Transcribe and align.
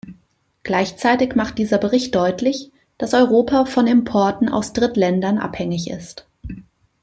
Gleichzeitig 0.63 1.35
macht 1.35 1.59
dieser 1.59 1.77
Bericht 1.77 2.15
deutlich, 2.15 2.71
dass 2.97 3.13
Europa 3.13 3.65
von 3.65 3.85
Importen 3.85 4.49
aus 4.49 4.73
Drittländern 4.73 5.37
abhängig 5.37 5.91
ist. 5.91 6.27